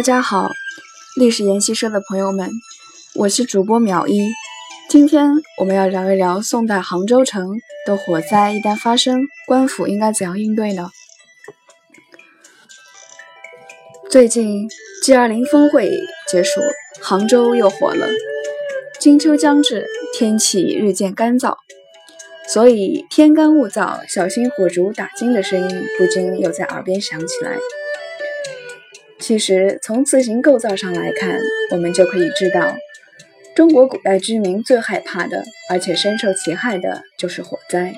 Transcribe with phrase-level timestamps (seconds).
[0.00, 0.48] 大家好，
[1.14, 2.50] 历史研习社的朋友们，
[3.16, 4.30] 我是主播淼一。
[4.88, 10.88] 今天我们要聊一聊宋代杭州城的火灾，一旦发生，官府应该怎样应对呢？
[14.10, 14.66] 最近
[15.04, 15.90] G20 峰会
[16.30, 16.62] 结束，
[17.02, 18.08] 杭州又火了。
[18.98, 21.56] 金秋将至，天气日渐干燥，
[22.48, 27.58] 所以天干物燥，小心火烛打金的声音不禁又在耳边响起来。
[29.20, 31.38] 其实，从字形构造上来看，
[31.72, 32.74] 我们就可以知道，
[33.54, 37.94] 中国古代居民最害怕的，而且深受其害的，就是火灾。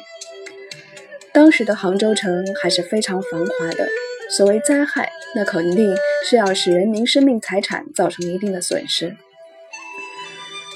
[1.32, 3.88] 当时的杭州城还是非常繁华的。
[4.28, 5.94] 所谓灾害，那肯定
[6.28, 9.16] 是要使人民生命财产造成一定的损失。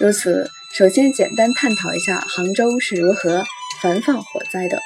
[0.01, 3.45] 如此，首先简单探讨一下杭州是如何
[3.83, 4.79] 繁放火灾的。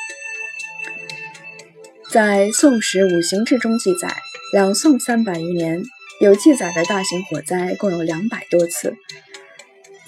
[2.11, 4.09] 在《宋史五行志》中记载。
[4.53, 5.81] 两宋三百余年，
[6.21, 8.97] 有记载的大型火灾共有两百多次，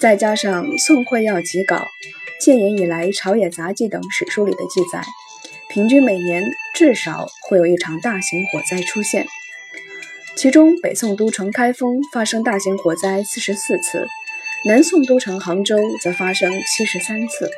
[0.01, 1.77] 再加上《宋会要集稿》
[2.41, 5.01] 《建炎以来朝野杂记》等史书里的记载，
[5.69, 6.43] 平均每年
[6.75, 9.25] 至少会有一场大型火灾出现。
[10.35, 14.05] 其中，北宋都城开封发生大型火灾四十四次，
[14.67, 17.49] 南宋都城杭州则发生七十三次。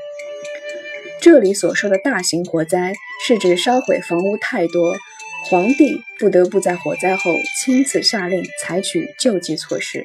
[1.20, 2.94] 这里所说的大型火灾，
[3.26, 4.96] 是指烧毁房屋太多。
[5.48, 10.04] 皇帝不得不在火灾后亲自下令采取救济措施，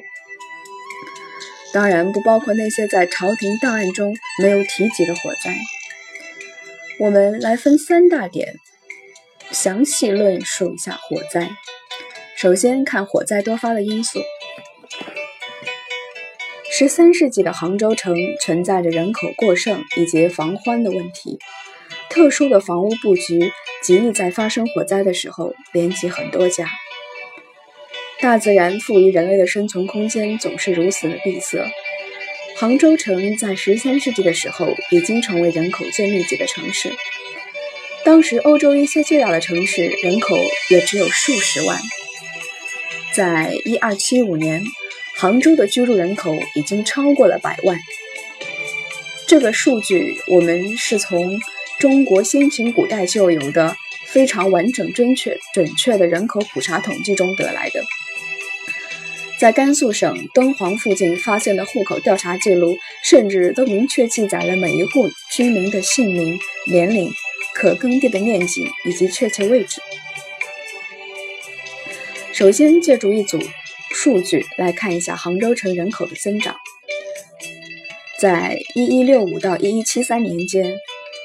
[1.73, 5.57] 当然不包括那些在朝廷档案中没有提及的火灾。
[6.99, 8.53] 我们来分三大点，
[9.49, 11.49] 详细论述一下火灾。
[12.37, 14.19] 首先看火灾多发的因素。
[16.71, 21.39] 十三世纪的杭州城存在着人口过剩以及防荒的问题，
[22.11, 23.51] 特殊的房屋布局。
[23.81, 26.69] 极易在发生火灾的时候连起很多家。
[28.19, 31.71] 大自然赋予人类的生存空间总是如此的闭塞。
[32.57, 36.91] 杭州城在十三世纪的时候已经成为人口最密集的城市。
[38.05, 40.37] 当时欧洲一些最大的城市人口
[40.69, 41.79] 也只有数十万。
[43.13, 44.63] 在一二七五年，
[45.17, 47.79] 杭州的居住人口已经超过了百万。
[49.27, 51.39] 这个数据我们是从。
[51.81, 53.75] 中国先秦古代就有的
[54.05, 57.83] 非常完整、准确、准确的人口普查统计中得来的，
[59.39, 67.11] 在甘肃省敦煌附近发现的户口调查记录，甚至都明确记载了每一户居民的姓名、年龄、
[67.55, 69.81] 可耕地的面积以及确切位置。
[72.31, 73.39] 首先，借助一组
[73.89, 76.55] 数据来看一下杭州城人口的增长，
[78.19, 80.77] 在一一六五到一一七三年间。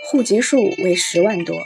[0.08, 1.64] 户籍数为十万多，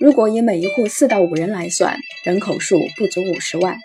[0.00, 3.76] 如果以每一户四到五人来算，人口数不足五十万。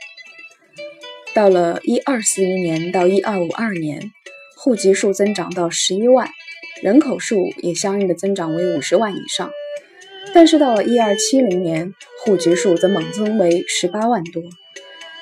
[1.33, 4.09] 到了一二四一年到一二五二年，
[4.55, 6.29] 户籍数增长到十一万，
[6.81, 9.51] 人口数也相应的增长为五十万以上。
[10.34, 11.91] 但是到了一二七零年，
[12.23, 14.41] 户籍数则猛增为十八万多，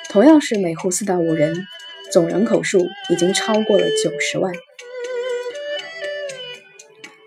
[0.10, 1.66] 同样是每户四到五人，
[2.12, 4.54] 总人口数已经超过了九十万。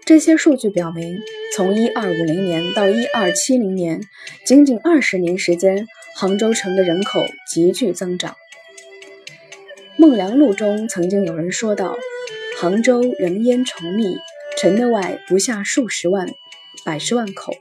[0.09, 1.19] 这些数据表明，
[1.55, 4.01] 从一二五零年到一二七零年，
[4.47, 5.87] 仅仅二十年时间，
[6.17, 8.33] 杭州城的人口急剧增长。
[9.99, 11.95] 《孟良录》中曾经有人说道
[12.59, 14.17] ：“杭州人烟稠密，
[14.57, 16.27] 城内外不下数十万、
[16.87, 17.53] 百十万口。”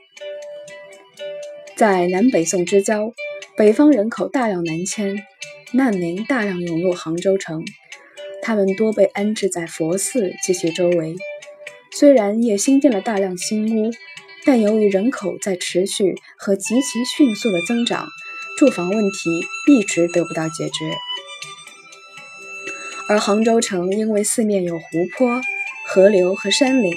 [1.76, 3.12] 在南北宋之交，
[3.58, 5.22] 北方人口大量南迁，
[5.74, 7.62] 难民大量涌入杭州城，
[8.40, 11.14] 他们多被安置在佛寺及其周围。
[11.90, 13.90] 虽然也新建了大量新屋，
[14.44, 18.06] 但由于人口在持续和极其迅速的增长，
[18.58, 20.74] 住房问题一直得不到解决。
[23.08, 24.84] 而杭州城因为四面有湖
[25.16, 25.40] 泊、
[25.86, 26.94] 河流和山林，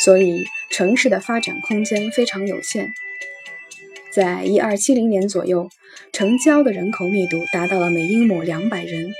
[0.00, 2.92] 所以城市的发展空间非常有限。
[4.10, 5.70] 在一二七零年左右，
[6.12, 9.12] 城郊的人口密度达到了每英亩两百人。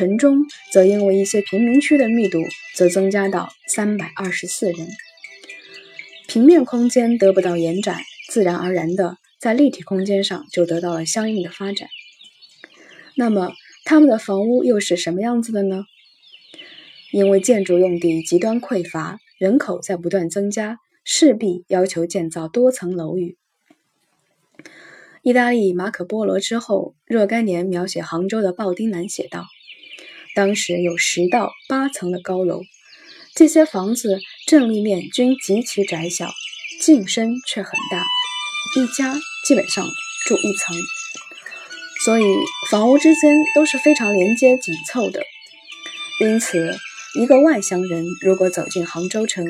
[0.00, 2.38] 城中则因为一些贫民区的密度
[2.74, 4.88] 则增加到三百二十四人，
[6.26, 7.98] 平面空间得不到延展，
[8.30, 11.90] 自然而然的在立体空间上就得到了相应的发展。
[13.14, 13.52] 那么
[13.84, 15.84] 他们的房屋又是什么样子的呢？
[17.12, 23.36] 因为建筑用地极端匮乏，人口在不断增加，势必要求建造多层楼宇。
[25.20, 29.44] 意大利马可波罗之后若干年描写杭州的鲍丁南写道。
[30.34, 32.62] 当时有十到八层的高楼，
[33.34, 36.30] 这些房子正立面均极其窄小，
[36.80, 38.04] 进深却很大，
[38.76, 39.14] 一家
[39.46, 39.86] 基本上
[40.26, 40.76] 住一层。
[42.04, 42.24] 所以
[42.70, 45.22] 房屋之间都是非常连接紧凑的。
[46.20, 46.76] 因此，
[47.20, 49.44] 一个外乡人如果走进杭州城，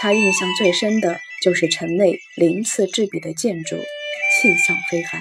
[0.00, 5.20] 他印象最深的就是城内鳞次栉比的建筑，气象非凡。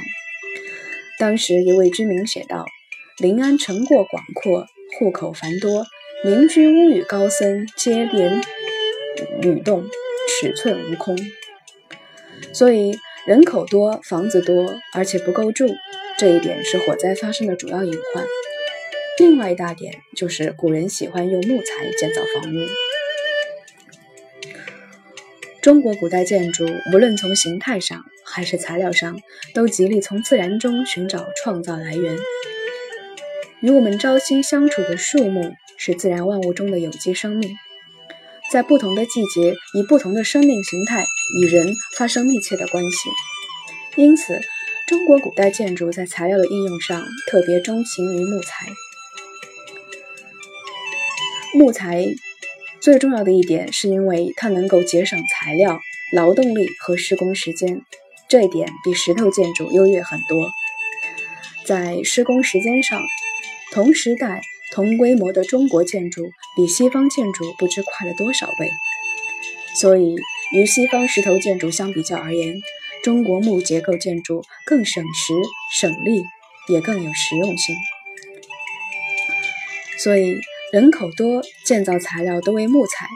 [1.19, 2.65] 当时一位居民写道
[3.19, 4.65] ：“临安城过广阔，
[4.99, 5.85] 户口繁多，
[6.23, 8.41] 民居屋宇高森，街连
[9.41, 9.85] 吕洞，
[10.27, 11.17] 尺寸无空。”
[12.53, 12.97] 所以。
[13.27, 15.67] 人口多，房子多，而且不够住，
[16.17, 18.25] 这一点是火灾发生的主要隐患。
[19.19, 22.57] 另外一大点就是古人喜欢用木材建造房屋。
[25.61, 29.19] 中国古代建筑无论从形态上还是材料上，
[29.53, 32.17] 都极力从自然中寻找创造来源。
[33.61, 37.55] 与我们朝夕相处的树木，是自然万物中的有机生命。
[38.51, 41.05] 在不同的季节，以不同的生命形态
[41.39, 42.97] 与人发生密切的关系。
[43.97, 44.41] 因此，
[44.87, 48.67] 中国古代建筑在材料的应用上特别钟情于木材。
[51.53, 52.07] 木材
[52.79, 55.79] 最重要的一点，是因为它能够节省材料、
[56.15, 57.83] 劳动力和施工时间，
[58.27, 60.49] 这一点比石头建筑优越很多。
[61.63, 62.99] 在施工时间上，
[63.71, 64.41] 同时代。
[64.73, 68.71] 同规模的中国建筑比西方建筑不知快了多少倍，
[69.75, 70.15] 所以
[70.53, 72.55] 与西方石头建筑相比较而言，
[73.03, 75.33] 中国木结构建筑更省时
[75.73, 76.23] 省力，
[76.69, 77.75] 也更有实用性。
[79.97, 80.39] 所以
[80.71, 83.09] 人口多，建造材料多为木材，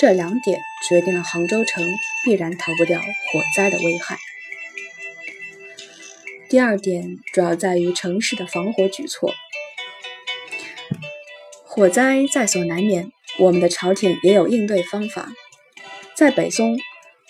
[0.00, 1.86] 这两点决定了杭州城
[2.24, 4.18] 必然逃不掉火灾的危害。
[6.48, 9.32] 第二点主要在于城市的防火举措。
[11.76, 15.28] 火灾在所难免，我们的朝廷也有应对方法。
[16.14, 16.74] 在北宋，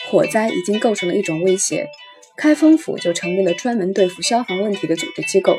[0.08, 1.88] 火灾已经构成了一种威胁，
[2.38, 5.58] 开封府就成立了专门对付消防问题的组织机构，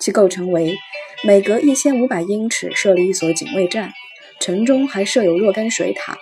[0.00, 0.78] 其构成为
[1.24, 3.92] 每隔一千五百英尺设立一所警卫站，
[4.40, 6.16] 城中还设有若干水塔，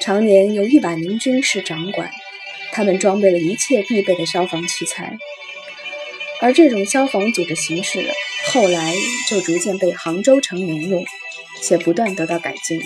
[0.00, 2.10] 常年由一百名军士掌管，
[2.72, 5.18] 他们装备了一切必备的消防器材。
[6.40, 8.06] 而这种消防组织形式，
[8.52, 8.94] 后来
[9.28, 11.04] 就逐渐被杭州城沿用，
[11.60, 12.80] 且不断得到改进。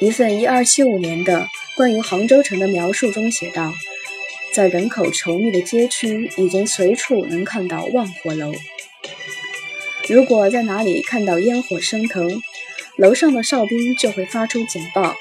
[0.00, 3.72] 一份一二七五年的关于杭州城的描述中写道
[4.52, 8.52] ：“在人口稠密的街区，已经随处能看到望火楼。
[10.08, 12.42] 如果在哪里看到烟火升腾，
[12.96, 15.14] 楼上的哨兵就会发出警报。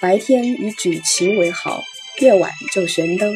[0.00, 1.82] 白天以举旗为号，
[2.20, 3.34] 夜晚就悬灯。”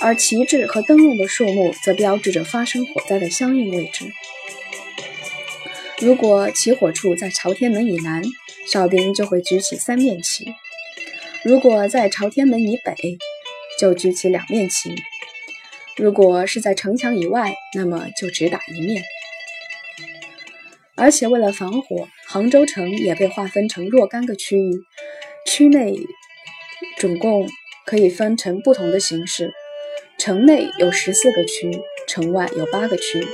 [0.00, 4.12] 而旗帜和灯笼的数目则标志着发生火灾的相应位置。
[5.98, 8.22] 如果起火处在朝天门以南，
[8.70, 10.44] 哨兵就会举起三面旗；
[11.42, 12.94] 如果在朝天门以北，
[13.80, 14.90] 就举起两面旗；
[15.96, 19.02] 如果是在城墙以外，那么就只打一面。
[20.94, 24.82] 而且为了防火，杭州城也被划分成若干个区域，
[25.46, 25.94] 区内
[26.98, 27.48] 总共
[27.86, 29.52] 可以分成不同的形式。
[30.18, 33.26] 城内有十四个区，城外有八个区，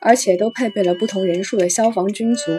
[0.00, 2.58] 而且都配备了不同人数的消防军卒。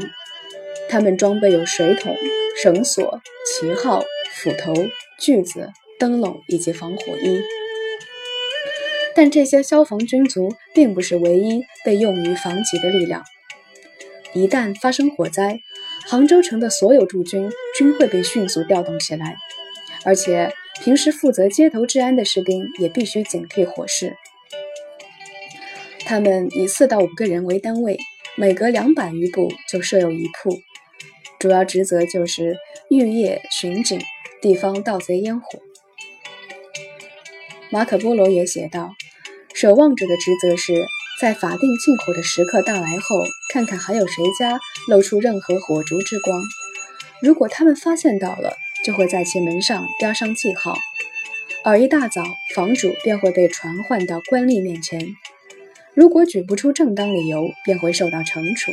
[0.89, 2.15] 他们装备有水桶、
[2.61, 4.73] 绳索、旗号、斧头、
[5.19, 7.41] 锯子、灯笼以及防火衣。
[9.13, 13.23] 但这些消防军卒并不是唯一被用于防击的力量。
[14.33, 15.59] 一旦发生火灾，
[16.07, 19.35] 杭州城的所有驻军均会被迅速调动起来，
[20.05, 20.51] 而且。
[20.81, 24.15] 平时负责街头治安的士兵也必须警惕火势。
[26.05, 27.97] 他们以四到五个人为单位，
[28.35, 30.61] 每隔两百余步就设有一铺，
[31.37, 32.57] 主要职责就是
[32.89, 33.99] 御夜巡警、
[34.41, 35.59] 地方盗贼烟火。
[37.69, 38.93] 马可波罗也写道
[39.53, 40.73] ：“守望者的职责是
[41.21, 43.21] 在法定禁火的时刻到来后，
[43.53, 46.41] 看看还有谁家露出任何火烛之光。
[47.21, 48.55] 如果他们发现到了。”
[48.89, 50.75] 就会在其门上标上记号，
[51.63, 52.23] 而一大早
[52.55, 55.15] 房主便会被传唤到官吏面前。
[55.93, 58.71] 如果举不出正当理由，便会受到惩处。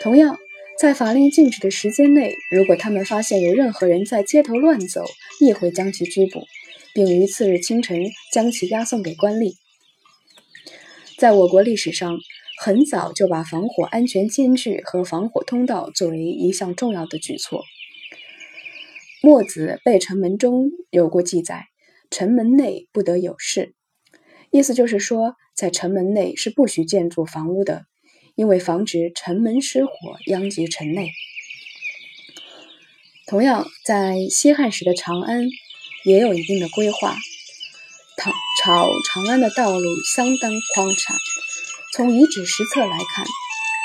[0.00, 0.38] 同样，
[0.78, 5.04] 在法令禁止的时间内，如果他们发现有任何人在街头乱走，
[5.40, 6.44] 亦会将其拘捕，
[6.94, 8.00] 并于次日清晨
[8.32, 9.54] 将其押送给官吏。
[11.18, 12.16] 在我国历史上，
[12.62, 17.64] 很早就把防火安全监距和防火通道作为一项重要的举措。
[19.24, 21.68] 墨子背城门中有过记载，
[22.10, 23.72] 城门内不得有事，
[24.50, 27.86] 意思就是说，在城门内是不许建筑房屋的，
[28.34, 29.92] 因为防止城门失火
[30.26, 31.10] 殃及城内。
[33.26, 35.46] 同样，在西汉时的长安
[36.04, 37.16] 也有一定的规划，
[38.18, 41.16] 唐朝长安的道路相当宽敞。
[41.94, 43.24] 从遗址实测来看，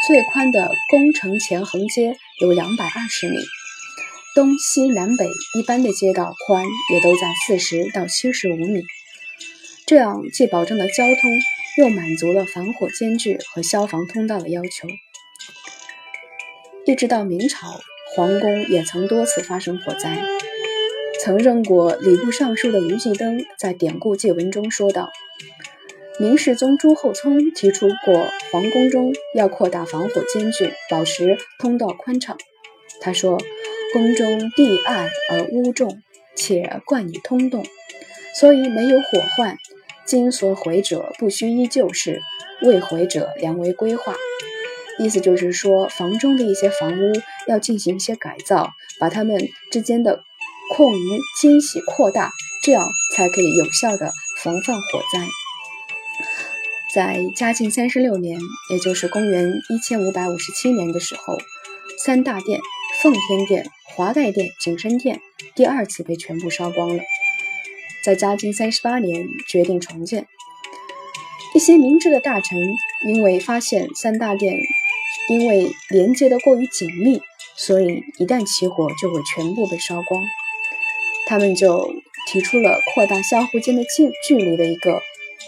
[0.05, 3.37] 最宽的宫城前横街有两百二十米，
[4.35, 8.83] 东西南北一般的街道宽也都在四十到七十五米。
[9.85, 11.31] 这样既保证了交通，
[11.77, 14.87] 又满足了防火间距和消防通道的要求。
[16.85, 17.79] 一直到明朝，
[18.15, 20.23] 皇宫也曾多次发生火灾。
[21.21, 25.09] 曾任过礼部尚书的余继登在典故记文中说道
[26.17, 32.37] ：“明世宗朱厚熜提出过皇宫中要扩大防火间距，保持通道宽敞。
[33.01, 33.37] 他说，
[33.93, 36.01] 宫中地暗而屋重，
[36.35, 37.65] 且冠以通洞，
[38.39, 39.57] 所以没有火患。”
[40.05, 42.19] 今所毁者不须依旧事，
[42.63, 44.15] 未毁者良为规划。
[44.97, 47.13] 意思就是说，房中的一些房屋
[47.47, 49.39] 要进行一些改造，把它们
[49.71, 50.23] 之间的
[50.75, 52.31] 空余间隙扩大，
[52.63, 54.11] 这样才可以有效的
[54.43, 55.27] 防范火灾。
[56.95, 58.39] 在嘉靖三十六年，
[58.71, 61.37] 也就是公元一千五百五十七年的时候，
[62.03, 62.59] 三大殿——
[63.01, 63.65] 奉天殿、
[63.95, 65.21] 华盖殿、景深殿——
[65.55, 67.01] 第二次被全部烧光了。
[68.03, 70.27] 在嘉靖三十八年决定重建，
[71.53, 72.57] 一些明智的大臣
[73.07, 74.57] 因为发现三大殿
[75.29, 77.21] 因为连接的过于紧密，
[77.55, 80.21] 所以一旦起火就会全部被烧光。
[81.25, 81.93] 他们就
[82.27, 84.99] 提出了扩大相互间的距距离的一个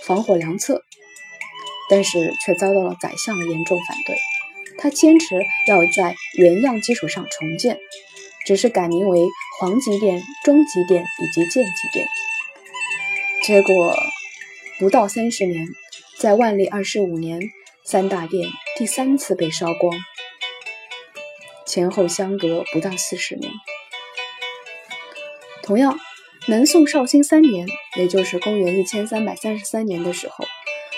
[0.06, 0.84] 防火良策，
[1.90, 4.16] 但是却遭到了宰相的严重反对。
[4.82, 5.36] 他坚持
[5.68, 7.78] 要在原样基础上重建，
[8.48, 9.20] 只是改名为
[9.60, 12.08] 皇极殿、中极殿以及建极殿。
[13.44, 13.96] 结果
[14.80, 15.68] 不到三十年，
[16.18, 17.40] 在万历二十五年，
[17.86, 19.96] 三大殿第三次被烧光，
[21.68, 23.52] 前后相隔不到四十年。
[25.62, 26.00] 同样，
[26.48, 27.68] 南宋绍兴三年，
[28.00, 30.44] 也就是公元一千三百三十三年的时候，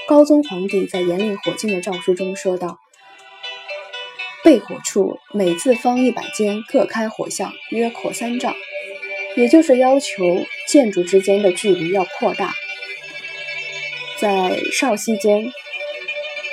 [0.08, 2.80] 高宗皇帝在严令火禁的诏书中说道
[4.44, 8.56] ：“备火处每自方一百间各开火巷，约扩三丈。”
[9.36, 12.54] 也就是要求建筑之间的距离要扩大。
[14.20, 15.52] 在绍熙间，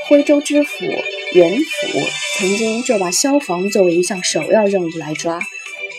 [0.09, 0.87] 徽州知府
[1.35, 2.01] 袁府
[2.39, 5.39] 曾经就把消防作为一项首要任务来抓，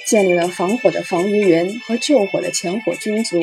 [0.07, 3.39] 建立了防火的防鱼员和救火的前火军卒，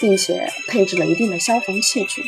[0.00, 2.22] 并且配置了一定的消防器具。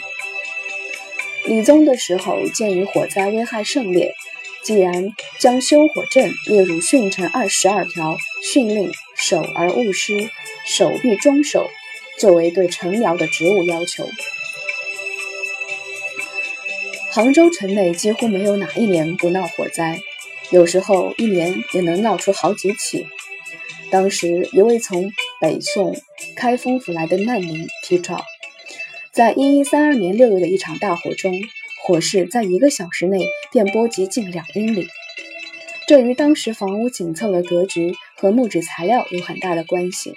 [1.45, 4.13] 理宗的时候，鉴于火灾危害甚烈，
[4.69, 10.29] 既然将修火阵列入训程二十二条，训令守而勿失。
[10.67, 11.71] 手臂装守，
[12.19, 14.07] 作为对城僚的职务要求。
[17.11, 20.01] 杭州城内几乎没有哪一年不闹火灾，
[20.51, 23.07] 有时候一年也能闹出好几起。
[23.91, 25.11] 当时一位从
[25.41, 25.97] 北宋
[26.37, 28.21] 开封府来的难民提倡，
[29.13, 31.41] 在一一三二年六月的一场大火中，
[31.89, 33.19] 火势在一个小时内
[33.51, 34.89] 便波及近两英里。
[35.89, 40.13] 这与当时房屋紧凑的格局和木质材料有很大的关系。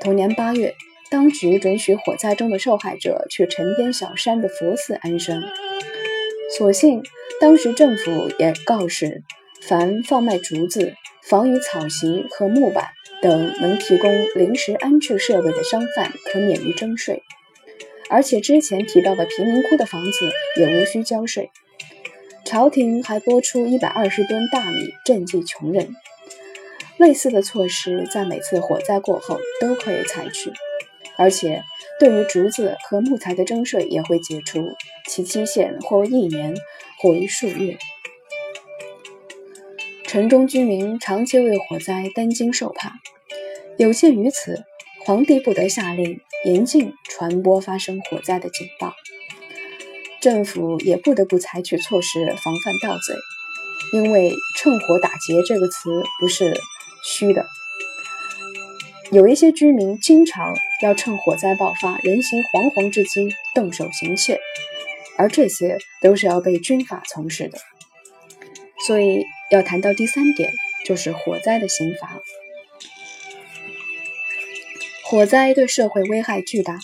[0.00, 0.74] 同年八月，
[1.08, 5.40] 当局准许火灾中的受害者去城边小山的佛寺安身。
[6.58, 7.04] 所幸，
[7.40, 9.22] 当时政府也告示，
[9.62, 10.94] 凡贩卖竹子、
[11.28, 12.88] 防雨草席和木板
[13.22, 17.22] 等能提供临时安置设备的商贩，可免于征税。
[18.10, 21.50] 而且之前提到的贫民窟的房子也无需交税。
[22.44, 25.94] 朝廷还拨出一百二十吨大米赈济穷人。
[26.96, 30.52] 类似的措施在每次火灾过后都可以采取，
[31.16, 31.62] 而且
[31.98, 34.76] 对于竹子和木材的征税也会解除，
[35.06, 36.54] 其期限或一年，
[36.98, 37.78] 或为数月。
[40.04, 42.92] 城中居民长期为火灾担惊受怕，
[43.78, 44.64] 有鉴于此，
[45.04, 48.94] 皇帝不得下令严禁传播发生火灾的警报，
[50.20, 53.14] 政府也不得不采取措施防范盗贼，
[53.92, 56.54] 因为“趁火打劫”这个词不是。
[57.02, 57.46] 虚的，
[59.10, 64.38] 有一些居民经常要趁火灾爆发、人心惶惶之机动手行窃，
[65.16, 67.58] 而这些都是要被军法从事的。
[68.86, 70.52] 所以要谈到第三点，
[70.84, 72.20] 就是火灾的刑罚。
[75.10, 76.78] 火灾对社会危害巨大，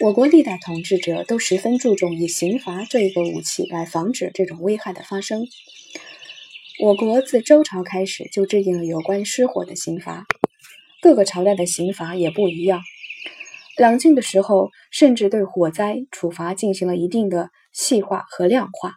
[0.00, 5.46] 我国历代统治者都十分注重以刑罚这一个武器来防止这种危害的发生。
[6.82, 10.26] 我国自周朝开始就制定了有关失火的刑罚，
[11.00, 12.82] 各个朝代的刑罚也不一样。
[13.78, 18.90] 两晋的时候，甚至对火灾处罚进行了一定的细化和量化，《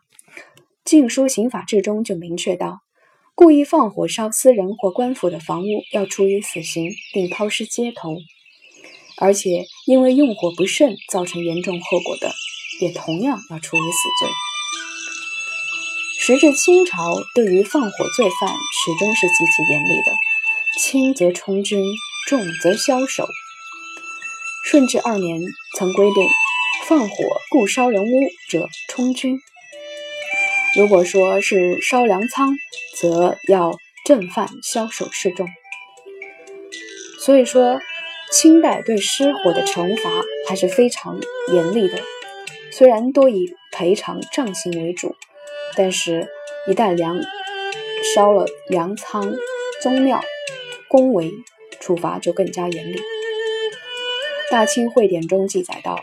[0.84, 2.82] 晋书·刑法志》中就明确到，
[3.34, 8.18] 故意放火烧私人或官府的房屋，要处以死刑，并抛尸街头，
[9.18, 12.32] 而且因为用火不慎造成严重后果的，
[12.82, 14.30] 也同样要处以死罪。
[16.20, 20.14] 时至清朝，对于放火罪犯始终是极其严厉的，
[20.80, 21.84] 轻则充军，
[22.28, 23.28] 重则枭首。
[24.66, 25.42] 顺治二年
[25.78, 26.28] 曾规定，
[26.86, 27.16] 放火
[27.50, 28.08] 故烧人屋
[28.50, 29.38] 者充军。
[30.76, 32.56] 如果说是烧粮仓，
[32.96, 35.48] 则要正犯枭首示众。
[37.20, 37.80] 所以说，
[38.34, 40.10] 清代对失火的惩罚
[40.50, 41.20] 还是非常
[41.54, 42.00] 严厉的，
[42.72, 45.16] 虽然多以赔偿杖刑为主。
[45.78, 46.28] 但是，
[46.68, 47.20] 一旦粮
[48.16, 49.36] 烧了粮仓、
[49.84, 50.20] 宗庙、
[50.88, 51.32] 宫闱，
[51.80, 52.98] 处罚就更加严厉。
[54.50, 56.00] 《大清会典》中记载道：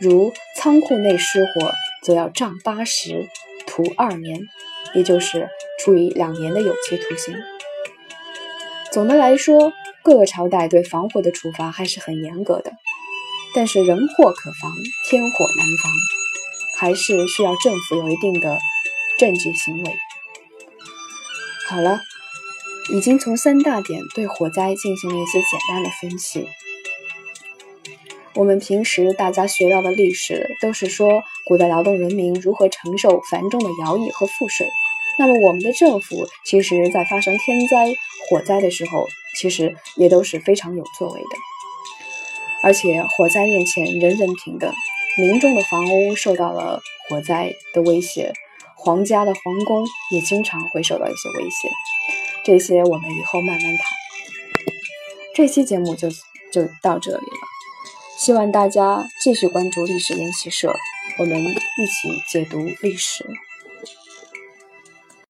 [0.00, 1.70] 如仓库内失火，
[2.02, 3.28] 则要杖八十，
[3.68, 4.40] 徒二年，
[4.94, 5.48] 也就是
[5.78, 7.36] 处以两年的有期徒刑。
[8.90, 9.72] 总的来说，
[10.06, 12.70] 各个朝代对防火的处罚还是很严格的。
[13.56, 14.72] 但是人祸可防，
[15.04, 15.92] 天火难防，
[16.76, 18.56] 还是需要政府有一定的。
[19.18, 19.96] 证据行为。
[21.66, 22.02] 好了，
[22.92, 26.46] 已经从三大点对火灾进行了一些简单的分析。
[28.34, 34.68] 我们平时大家学到的历史，都是说古代劳动人民如何承受繁重的徭役和赋税。
[35.18, 37.92] 那么我们的政府，其实在发生天灾、
[38.28, 39.06] 火灾的时候，
[39.38, 41.28] 其实也都是非常有作为的。
[42.62, 44.72] 而且火灾面前人人平等，
[45.18, 48.32] 民众的房屋受到了火灾的威胁。
[48.78, 51.68] 皇家的皇宫也经常会受到一些威胁，
[52.44, 53.78] 这些我们以后慢慢谈。
[55.34, 56.08] 这期节目就
[56.52, 57.46] 就到这里了，
[58.18, 60.72] 希望大家继续关注历史研习社，
[61.18, 63.26] 我们一起解读历史。